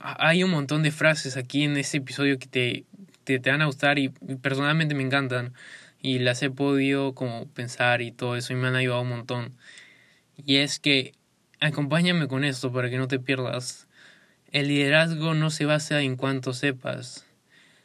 hay 0.00 0.44
un 0.44 0.50
montón 0.50 0.82
de 0.82 0.90
frases 0.90 1.36
aquí 1.36 1.64
en 1.64 1.76
este 1.76 1.98
episodio 1.98 2.38
que 2.38 2.46
te, 2.46 2.84
te, 3.24 3.38
te, 3.38 3.50
van 3.50 3.60
a 3.60 3.66
gustar 3.66 3.98
y 3.98 4.08
personalmente 4.08 4.94
me 4.94 5.02
encantan 5.02 5.52
y 6.00 6.18
las 6.18 6.42
he 6.42 6.50
podido 6.50 7.14
como 7.14 7.46
pensar 7.48 8.02
y 8.02 8.12
todo 8.12 8.36
eso 8.36 8.52
y 8.52 8.56
me 8.56 8.68
han 8.68 8.76
ayudado 8.76 9.02
un 9.02 9.08
montón. 9.08 9.54
Y 10.36 10.56
es 10.56 10.78
que 10.78 11.12
acompáñame 11.60 12.28
con 12.28 12.44
esto 12.44 12.72
para 12.72 12.90
que 12.90 12.98
no 12.98 13.08
te 13.08 13.18
pierdas. 13.18 13.88
El 14.52 14.68
liderazgo 14.68 15.34
no 15.34 15.50
se 15.50 15.64
basa 15.64 16.00
en 16.02 16.16
cuanto 16.16 16.52
sepas, 16.52 17.26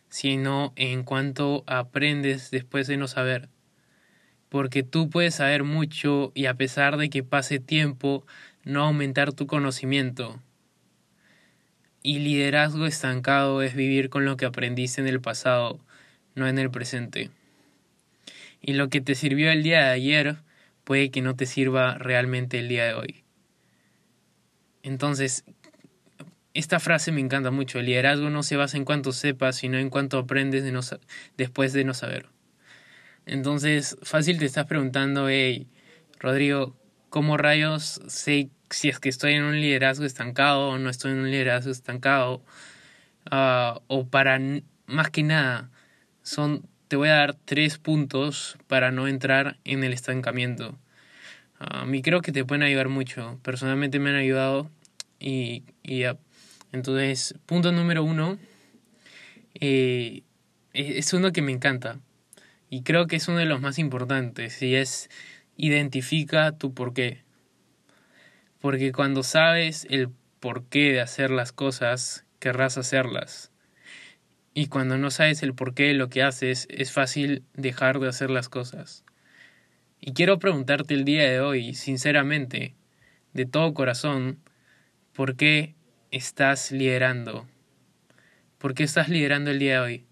sino 0.09 0.73
en 0.75 1.03
cuanto 1.03 1.63
aprendes 1.67 2.51
después 2.51 2.87
de 2.87 2.97
no 2.97 3.07
saber. 3.07 3.49
Porque 4.49 4.83
tú 4.83 5.09
puedes 5.09 5.35
saber 5.35 5.63
mucho 5.63 6.31
y 6.33 6.47
a 6.47 6.55
pesar 6.55 6.97
de 6.97 7.09
que 7.09 7.23
pase 7.23 7.59
tiempo, 7.59 8.25
no 8.63 8.83
aumentar 8.83 9.33
tu 9.33 9.47
conocimiento. 9.47 10.41
Y 12.01 12.19
liderazgo 12.19 12.85
estancado 12.85 13.61
es 13.61 13.75
vivir 13.75 14.09
con 14.09 14.25
lo 14.25 14.37
que 14.37 14.45
aprendiste 14.45 15.01
en 15.01 15.07
el 15.07 15.21
pasado, 15.21 15.79
no 16.33 16.47
en 16.47 16.57
el 16.57 16.71
presente. 16.71 17.29
Y 18.61 18.73
lo 18.73 18.89
que 18.89 19.01
te 19.01 19.15
sirvió 19.15 19.51
el 19.51 19.63
día 19.63 19.83
de 19.83 19.91
ayer 19.91 20.37
puede 20.83 21.11
que 21.11 21.21
no 21.21 21.35
te 21.35 21.45
sirva 21.45 21.95
realmente 21.97 22.59
el 22.59 22.67
día 22.67 22.85
de 22.85 22.93
hoy. 22.93 23.23
Entonces, 24.81 25.43
esta 26.59 26.79
frase 26.79 27.11
me 27.11 27.21
encanta 27.21 27.51
mucho. 27.51 27.79
El 27.79 27.87
liderazgo 27.87 28.29
no 28.29 28.43
se 28.43 28.55
basa 28.55 28.77
en 28.77 28.85
cuanto 28.85 29.11
sepas, 29.11 29.55
sino 29.55 29.77
en 29.77 29.89
cuanto 29.89 30.17
aprendes 30.17 30.63
de 30.63 30.71
no, 30.71 30.81
después 31.37 31.73
de 31.73 31.83
no 31.83 31.93
saber. 31.93 32.27
Entonces, 33.25 33.97
fácil 34.03 34.39
te 34.39 34.45
estás 34.45 34.65
preguntando, 34.65 35.29
hey, 35.29 35.67
Rodrigo, 36.19 36.75
¿cómo 37.09 37.37
rayos 37.37 38.01
sé 38.07 38.49
si 38.69 38.89
es 38.89 38.99
que 38.99 39.09
estoy 39.09 39.33
en 39.33 39.43
un 39.43 39.59
liderazgo 39.59 40.05
estancado 40.05 40.69
o 40.69 40.77
no 40.77 40.89
estoy 40.89 41.11
en 41.11 41.19
un 41.19 41.31
liderazgo 41.31 41.71
estancado. 41.71 42.43
Ah, 43.29 43.81
o 43.87 44.07
para 44.07 44.39
más 44.85 45.09
que 45.11 45.23
nada, 45.23 45.69
son, 46.23 46.67
te 46.87 46.95
voy 46.95 47.09
a 47.09 47.15
dar 47.15 47.35
tres 47.45 47.77
puntos 47.77 48.57
para 48.67 48.91
no 48.91 49.07
entrar 49.07 49.57
en 49.63 49.83
el 49.83 49.93
estancamiento. 49.93 50.77
A 51.59 51.85
mí 51.85 52.01
creo 52.01 52.21
que 52.21 52.31
te 52.31 52.45
pueden 52.45 52.63
ayudar 52.63 52.89
mucho. 52.89 53.39
Personalmente 53.43 53.99
me 53.99 54.11
han 54.11 54.15
ayudado 54.15 54.69
y, 55.19 55.63
y. 55.83 56.03
Entonces, 56.71 57.35
punto 57.45 57.71
número 57.71 58.03
uno, 58.03 58.37
eh, 59.55 60.23
es 60.73 61.13
uno 61.13 61.31
que 61.31 61.41
me 61.41 61.51
encanta 61.51 61.99
y 62.69 62.83
creo 62.83 63.07
que 63.07 63.15
es 63.15 63.27
uno 63.27 63.39
de 63.39 63.45
los 63.45 63.61
más 63.61 63.79
importantes 63.79 64.61
y 64.61 64.75
es 64.75 65.09
identifica 65.57 66.51
tu 66.57 66.73
porqué. 66.73 67.23
Porque 68.61 68.91
cuando 68.91 69.23
sabes 69.23 69.87
el 69.89 70.09
porqué 70.39 70.93
de 70.93 71.01
hacer 71.01 71.31
las 71.31 71.51
cosas, 71.51 72.25
querrás 72.39 72.77
hacerlas. 72.77 73.51
Y 74.53 74.67
cuando 74.67 74.97
no 74.97 75.11
sabes 75.11 75.41
el 75.43 75.53
porqué 75.53 75.83
de 75.87 75.93
lo 75.93 76.09
que 76.09 76.23
haces, 76.23 76.67
es 76.69 76.91
fácil 76.91 77.43
dejar 77.55 77.99
de 77.99 78.09
hacer 78.09 78.29
las 78.29 78.49
cosas. 78.49 79.03
Y 79.99 80.13
quiero 80.13 80.39
preguntarte 80.39 80.93
el 80.93 81.05
día 81.05 81.29
de 81.29 81.39
hoy, 81.39 81.73
sinceramente, 81.73 82.75
de 83.33 83.45
todo 83.45 83.73
corazón, 83.73 84.39
¿por 85.13 85.35
qué 85.35 85.75
estás 86.11 86.71
liderando? 86.71 87.47
¿Por 88.57 88.73
qué 88.73 88.83
estás 88.83 89.09
liderando 89.09 89.51
el 89.51 89.59
día 89.59 89.73
de 89.73 89.79
hoy? 89.79 90.05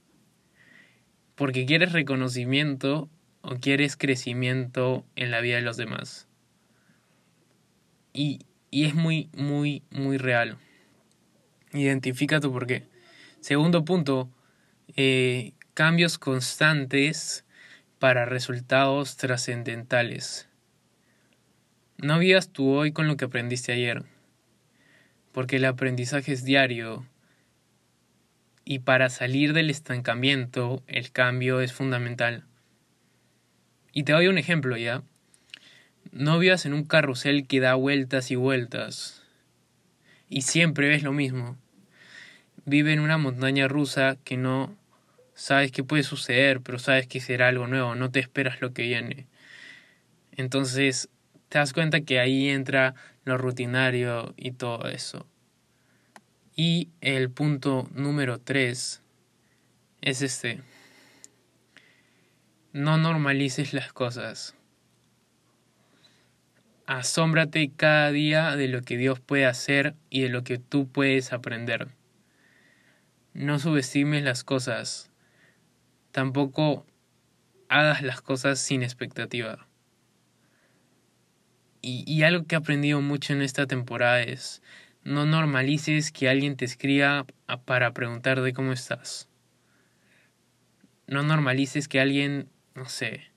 ¿Porque 1.36 1.66
quieres 1.66 1.92
reconocimiento 1.92 3.10
o 3.42 3.56
quieres 3.58 3.98
crecimiento 3.98 5.06
en 5.16 5.32
la 5.32 5.42
vida 5.42 5.58
de 5.58 5.62
los 5.62 5.77
demás? 5.77 6.27
Y, 8.13 8.39
y 8.72 8.86
es 8.86 8.96
muy, 8.96 9.30
muy, 9.36 9.84
muy 9.92 10.18
real. 10.18 10.58
Identifica 11.74 12.39
tu 12.39 12.51
por 12.51 12.66
qué. 12.66 12.88
Segundo 13.39 13.86
punto, 13.86 14.30
eh, 14.96 15.54
cambios 15.74 16.18
constantes 16.18 17.46
para 18.00 18.25
resultados 18.25 19.18
trascendentales. 19.18 20.48
No 21.98 22.20
vivas 22.20 22.50
tú 22.50 22.70
hoy 22.70 22.92
con 22.92 23.08
lo 23.08 23.18
que 23.18 23.25
aprendiste 23.25 23.74
ayer, 23.74 24.06
porque 25.38 25.58
el 25.58 25.65
aprendizaje 25.65 26.34
es 26.34 26.46
diario 26.46 27.06
y 28.65 28.79
para 28.79 29.08
salir 29.12 29.53
del 29.53 29.70
estancamiento 29.70 30.82
el 30.88 31.12
cambio 31.12 31.62
es 31.62 31.74
fundamental. 31.74 32.44
Y 33.94 34.01
te 34.01 34.13
doy 34.13 34.29
un 34.29 34.39
ejemplo 34.39 34.77
ya. 34.77 35.03
No 36.12 36.39
vivas 36.39 36.65
en 36.65 36.74
un 36.74 36.86
carrusel 36.86 37.46
que 37.46 37.60
da 37.60 37.75
vueltas 37.75 38.32
y 38.32 38.36
vueltas 38.36 39.22
y 40.27 40.41
siempre 40.41 40.88
ves 40.88 41.03
lo 41.03 41.13
mismo. 41.13 41.56
Vive 42.65 42.91
en 42.91 43.00
una 43.00 43.20
montaña 43.20 43.67
rusa 43.67 44.17
que 44.24 44.38
no 44.38 44.75
sabes 45.36 45.72
qué 45.72 45.84
puede 45.84 46.01
suceder, 46.01 46.62
pero 46.62 46.79
sabes 46.79 47.06
que 47.06 47.20
será 47.20 47.50
algo 47.50 47.67
nuevo, 47.67 47.94
no 47.94 48.10
te 48.10 48.20
esperas 48.20 48.60
lo 48.60 48.74
que 48.74 48.82
viene. 48.82 49.27
Entonces, 50.32 51.10
te 51.50 51.58
das 51.58 51.74
cuenta 51.74 52.01
que 52.01 52.20
ahí 52.20 52.50
entra 52.50 52.96
lo 53.24 53.38
rutinario 53.38 54.34
y 54.38 54.51
todo 54.51 54.88
eso. 54.89 55.25
Y 56.56 56.89
el 57.01 57.30
punto 57.30 57.88
número 57.94 58.39
tres 58.39 59.01
es 60.01 60.22
este. 60.22 60.62
No 62.74 62.98
normalices 62.98 63.74
las 63.74 63.94
cosas. 63.94 64.56
Asómbrate 66.86 67.72
cada 67.75 68.12
día 68.12 68.56
de 68.56 68.68
lo 68.68 68.82
que 68.82 68.98
Dios 68.98 69.20
puede 69.20 69.46
hacer 69.46 69.96
y 70.10 70.22
de 70.22 70.30
lo 70.30 70.44
que 70.44 70.58
tú 70.58 70.88
puedes 70.88 71.34
aprender. 71.34 71.89
No 73.34 73.60
subestimes 73.60 74.24
las 74.24 74.44
cosas 74.44 75.12
tampoco 76.18 76.84
hagas 77.70 78.01
las 78.01 78.22
cosas 78.22 78.58
sin 78.58 78.82
expectativa. 78.82 79.67
Y, 81.89 82.24
algo 82.24 82.46
que 82.46 82.56
he 82.56 82.58
aprendido 82.58 83.00
mucho 83.00 83.32
en 83.32 83.41
esta 83.41 83.65
temporada 83.65 84.22
es 84.22 84.62
no 85.06 85.25
normalices 85.25 86.12
que 86.12 86.27
alguien 86.27 86.58
te 86.58 86.65
escriba 86.65 87.25
para 87.63 87.94
preguntar 87.94 88.41
de 88.41 88.51
cómo 88.51 88.74
estás. 88.74 89.29
No 91.07 91.24
normalices 91.24 91.88
que 91.88 92.01
alguien, 92.01 92.50
no 92.75 92.90
sé, 92.90 93.31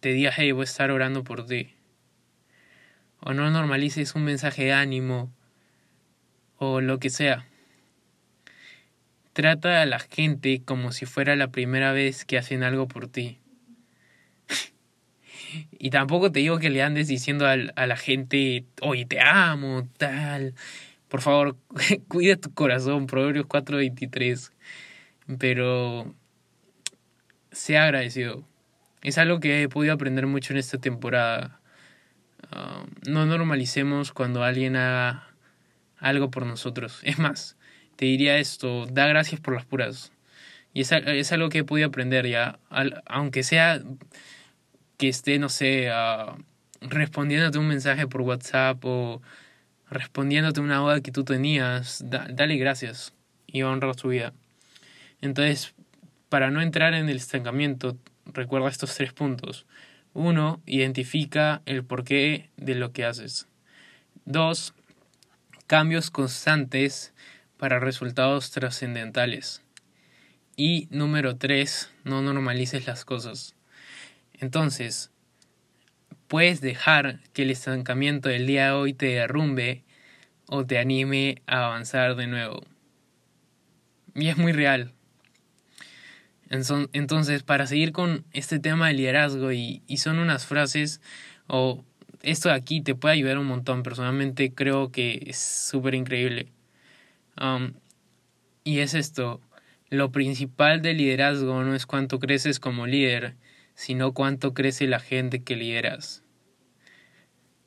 te 0.00 0.12
diga, 0.12 0.32
hey, 0.36 0.50
voy 0.50 0.62
a 0.62 0.64
estar 0.64 0.90
orando 0.90 1.22
por 1.22 1.46
ti. 1.46 1.76
O 3.20 3.34
no 3.34 3.48
normalices 3.52 4.16
un 4.16 4.24
mensaje 4.24 4.64
de 4.64 4.72
ánimo 4.72 5.32
o 6.56 6.80
lo 6.80 6.98
que 6.98 7.08
sea. 7.08 7.46
Trata 9.32 9.80
a 9.80 9.86
la 9.86 10.00
gente 10.00 10.60
como 10.64 10.90
si 10.90 11.06
fuera 11.06 11.36
la 11.36 11.52
primera 11.52 11.92
vez 11.92 12.24
que 12.24 12.36
hacen 12.36 12.64
algo 12.64 12.88
por 12.88 13.06
ti. 13.06 13.38
Y 15.78 15.90
tampoco 15.90 16.32
te 16.32 16.40
digo 16.40 16.58
que 16.58 16.70
le 16.70 16.82
andes 16.82 17.08
diciendo 17.08 17.46
a, 17.46 17.56
la 17.56 17.96
gente, 17.96 18.64
oye, 18.82 19.06
te 19.06 19.20
amo, 19.20 19.88
tal. 19.96 20.54
Por 21.08 21.20
favor, 21.20 21.56
cuida 22.08 22.36
tu 22.36 22.52
corazón, 22.52 23.06
Proverbios 23.06 23.46
4:23. 23.46 24.52
Pero 25.38 26.14
sea 27.52 27.84
agradecido. 27.84 28.44
Es 29.02 29.18
algo 29.18 29.40
que 29.40 29.62
he 29.62 29.68
podido 29.68 29.94
aprender 29.94 30.26
mucho 30.26 30.52
en 30.52 30.58
esta 30.58 30.78
temporada. 30.78 31.60
Ah, 32.50 32.84
no 33.06 33.26
normalicemos 33.26 34.12
cuando 34.12 34.42
alguien 34.42 34.76
haga 34.76 35.28
algo 35.98 36.30
por 36.30 36.46
nosotros. 36.46 37.00
Es 37.04 37.18
más, 37.18 37.56
te 37.96 38.06
diría 38.06 38.38
esto, 38.38 38.86
da 38.86 39.06
gracias 39.06 39.40
por 39.40 39.54
las 39.54 39.64
puras. 39.64 40.12
Y 40.74 40.82
es, 40.82 40.92
es 40.92 41.32
algo 41.32 41.48
que 41.48 41.58
he 41.58 41.64
podido 41.64 41.88
aprender 41.88 42.26
ya, 42.26 42.58
aunque 43.06 43.42
sea 43.42 43.82
que 44.98 45.08
esté, 45.08 45.38
no 45.38 45.48
sé, 45.48 45.90
uh, 45.90 46.36
respondiéndote 46.82 47.58
un 47.58 47.68
mensaje 47.68 48.06
por 48.06 48.20
WhatsApp 48.20 48.84
o 48.84 49.22
respondiéndote 49.88 50.60
una 50.60 50.78
duda 50.78 51.00
que 51.00 51.12
tú 51.12 51.24
tenías, 51.24 52.04
dale 52.06 52.56
gracias 52.56 53.14
y 53.46 53.62
honra 53.62 53.94
su 53.94 54.08
vida. 54.08 54.34
Entonces, 55.22 55.74
para 56.28 56.50
no 56.50 56.60
entrar 56.60 56.92
en 56.92 57.08
el 57.08 57.16
estancamiento, 57.16 57.96
recuerda 58.26 58.68
estos 58.68 58.94
tres 58.94 59.12
puntos. 59.12 59.66
Uno, 60.12 60.60
identifica 60.66 61.62
el 61.64 61.84
porqué 61.84 62.50
de 62.56 62.74
lo 62.74 62.92
que 62.92 63.04
haces. 63.04 63.46
Dos, 64.24 64.74
cambios 65.66 66.10
constantes 66.10 67.14
para 67.56 67.78
resultados 67.78 68.50
trascendentales. 68.50 69.62
Y 70.56 70.88
número 70.90 71.36
3, 71.36 71.92
no 72.04 72.20
normalices 72.20 72.86
las 72.86 73.04
cosas. 73.04 73.54
Entonces, 74.40 75.10
puedes 76.28 76.60
dejar 76.60 77.20
que 77.32 77.42
el 77.42 77.50
estancamiento 77.50 78.28
del 78.28 78.46
día 78.46 78.66
de 78.66 78.72
hoy 78.72 78.92
te 78.92 79.06
derrumbe 79.06 79.84
o 80.46 80.64
te 80.64 80.78
anime 80.78 81.42
a 81.46 81.66
avanzar 81.66 82.16
de 82.16 82.26
nuevo. 82.26 82.62
Y 84.14 84.28
es 84.28 84.36
muy 84.36 84.52
real. 84.52 84.92
Entonces, 86.50 87.42
para 87.42 87.66
seguir 87.66 87.92
con 87.92 88.24
este 88.32 88.58
tema 88.58 88.88
de 88.88 88.94
liderazgo, 88.94 89.52
y, 89.52 89.82
son 89.98 90.18
unas 90.18 90.46
frases, 90.46 91.00
o 91.46 91.84
esto 92.22 92.48
de 92.48 92.54
aquí 92.54 92.80
te 92.80 92.94
puede 92.94 93.14
ayudar 93.14 93.38
un 93.38 93.46
montón. 93.46 93.82
Personalmente 93.82 94.54
creo 94.54 94.90
que 94.90 95.24
es 95.26 95.38
súper 95.38 95.94
increíble. 95.94 96.48
Um, 97.40 97.74
y 98.64 98.78
es 98.78 98.94
esto, 98.94 99.40
lo 99.90 100.10
principal 100.10 100.82
del 100.82 100.98
liderazgo 100.98 101.62
no 101.62 101.74
es 101.74 101.86
cuánto 101.86 102.18
creces 102.18 102.60
como 102.60 102.86
líder, 102.86 103.36
sino 103.78 104.12
cuánto 104.12 104.54
crece 104.54 104.88
la 104.88 104.98
gente 104.98 105.44
que 105.44 105.54
lideras. 105.54 106.24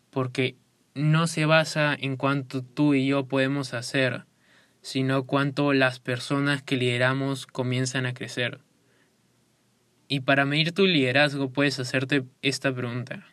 Porque 0.09 0.57
no 0.93 1.25
se 1.25 1.45
basa 1.45 1.95
en 1.97 2.17
cuánto 2.17 2.65
tú 2.65 2.93
y 2.95 3.07
yo 3.07 3.29
podemos 3.29 3.73
hacer, 3.73 4.25
sino 4.81 5.25
cuánto 5.25 5.71
las 5.71 6.01
personas 6.01 6.61
que 6.61 6.75
lideramos 6.75 7.47
comienzan 7.47 8.05
a 8.05 8.13
crecer. 8.13 8.59
Y 10.09 10.19
para 10.19 10.43
medir 10.43 10.73
tu 10.73 10.85
liderazgo 10.85 11.53
puedes 11.53 11.79
hacerte 11.79 12.25
esta 12.41 12.75
pregunta. 12.75 13.25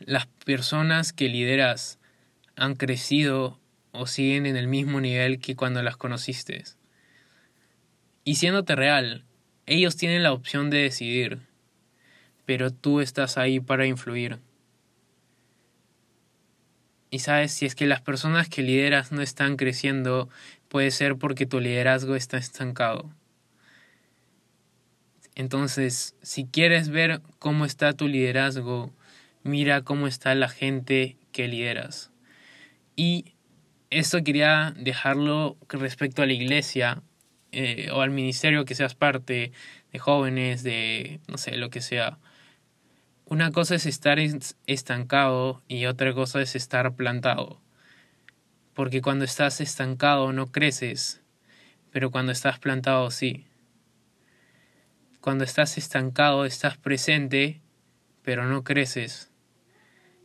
¿Las 0.00 0.26
personas 0.26 1.12
que 1.12 1.28
lideras 1.28 2.00
han 2.56 2.74
crecido 2.74 3.60
o 3.92 4.08
siguen 4.08 4.44
en 4.46 4.56
el 4.56 4.66
mismo 4.66 5.00
nivel 5.00 5.38
que 5.38 5.54
cuando 5.54 5.84
las 5.84 5.96
conociste. 5.96 6.64
Y 8.24 8.34
siéndote 8.34 8.74
real, 8.74 9.25
ellos 9.66 9.96
tienen 9.96 10.22
la 10.22 10.32
opción 10.32 10.70
de 10.70 10.78
decidir, 10.78 11.40
pero 12.44 12.72
tú 12.72 13.00
estás 13.00 13.36
ahí 13.36 13.60
para 13.60 13.86
influir. 13.86 14.38
Y 17.10 17.18
sabes, 17.18 17.52
si 17.52 17.66
es 17.66 17.74
que 17.74 17.86
las 17.86 18.00
personas 18.00 18.48
que 18.48 18.62
lideras 18.62 19.12
no 19.12 19.22
están 19.22 19.56
creciendo, 19.56 20.28
puede 20.68 20.90
ser 20.90 21.16
porque 21.16 21.46
tu 21.46 21.60
liderazgo 21.60 22.14
está 22.14 22.36
estancado. 22.36 23.10
Entonces, 25.34 26.14
si 26.22 26.46
quieres 26.46 26.88
ver 26.88 27.20
cómo 27.38 27.64
está 27.64 27.92
tu 27.92 28.08
liderazgo, 28.08 28.92
mira 29.42 29.82
cómo 29.82 30.06
está 30.06 30.34
la 30.34 30.48
gente 30.48 31.16
que 31.32 31.48
lideras. 31.48 32.10
Y 32.96 33.34
esto 33.90 34.22
quería 34.24 34.74
dejarlo 34.76 35.56
respecto 35.68 36.22
a 36.22 36.26
la 36.26 36.32
iglesia 36.32 37.02
eh, 37.58 37.88
o 37.90 38.02
al 38.02 38.10
ministerio 38.10 38.66
que 38.66 38.74
seas 38.74 38.94
parte 38.94 39.50
de 39.90 39.98
jóvenes, 39.98 40.62
de 40.62 41.20
no 41.26 41.38
sé, 41.38 41.56
lo 41.56 41.70
que 41.70 41.80
sea. 41.80 42.18
una 43.24 43.50
cosa 43.50 43.74
es 43.76 43.86
estar 43.86 44.18
estancado 44.66 45.62
y 45.66 45.86
otra 45.86 46.12
cosa 46.12 46.42
es 46.42 46.54
estar 46.54 46.94
plantado. 46.96 47.62
Porque 48.74 49.00
cuando 49.00 49.24
estás 49.24 49.62
estancado 49.62 50.34
no 50.34 50.52
creces, 50.52 51.22
pero 51.92 52.10
cuando 52.10 52.30
estás 52.30 52.58
plantado 52.58 53.10
sí. 53.10 53.46
Cuando 55.22 55.44
estás 55.44 55.78
estancado 55.78 56.44
estás 56.44 56.76
presente, 56.76 57.62
pero 58.22 58.44
no 58.44 58.64
creces. 58.64 59.30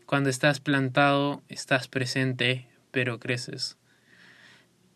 Cuando 0.06 0.30
estás 0.30 0.60
plantado 0.60 1.44
estás 1.48 1.88
presente, 1.88 2.68
pero 2.92 3.22
creces. 3.22 3.78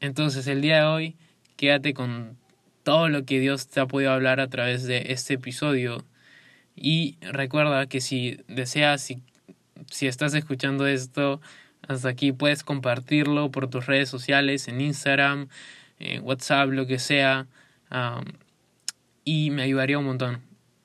Entonces 0.02 0.48
el 0.48 0.62
día 0.62 0.80
de 0.80 0.86
hoy 0.86 1.18
quédate 1.56 1.94
con 1.94 2.38
todo 2.84 3.10
lo 3.10 3.26
que 3.26 3.40
Dios 3.40 3.68
te 3.68 3.80
ha 3.80 3.88
podido 3.88 4.12
hablar 4.12 4.40
a 4.40 4.48
través 4.48 4.84
de 4.84 5.12
este 5.12 5.36
episodio 5.36 6.06
y 6.76 7.18
recuerda 7.22 7.88
que 7.88 8.02
si 8.02 8.40
deseas, 8.48 9.02
si, 9.02 9.22
si 9.90 10.08
estás 10.08 10.34
escuchando 10.34 10.88
esto 10.88 11.42
hasta 11.88 12.10
aquí, 12.10 12.32
puedes 12.32 12.64
compartirlo 12.64 13.52
por 13.52 13.70
tus 13.70 13.86
redes 13.86 14.10
sociales, 14.10 14.68
en 14.68 14.82
Instagram, 14.82 15.48
en 16.00 16.24
WhatsApp, 16.24 16.70
lo 16.70 16.86
que 16.86 17.00
sea. 17.00 17.48
y 19.24 19.50
me 19.52 19.64
ayudaría 19.64 19.98
un 19.98 20.06
montón. 20.06 20.42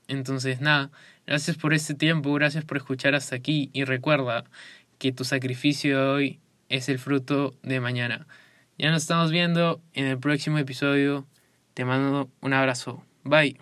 Entonces, 0.09 0.61
nada, 0.61 0.91
gracias 1.27 1.57
por 1.57 1.75
este 1.75 1.95
tiempo, 1.95 2.33
gracias 2.35 2.65
por 2.65 2.77
escuchar 2.77 3.15
hasta 3.15 3.37
aquí 3.37 3.71
y 3.73 3.85
recuerda 3.85 4.45
que 4.99 5.13
tu 5.13 5.25
sacrificio 5.25 5.99
de 5.99 6.05
hoy 6.05 6.41
es 6.69 6.89
el 6.89 6.99
fruto 6.99 7.55
de 7.63 7.81
mañana. 7.81 8.27
Ya 8.81 8.91
nos 8.91 9.03
estamos 9.03 9.31
viendo 9.31 9.83
en 9.93 10.07
el 10.07 10.19
próximo 10.19 10.57
episodio. 10.57 11.27
Te 11.75 11.85
mando 11.85 12.31
un 12.41 12.55
abrazo. 12.55 13.05
Bye. 13.25 13.59